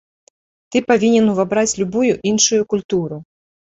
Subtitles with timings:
[0.75, 3.25] Ты павінен увабраць любую іншую культуру.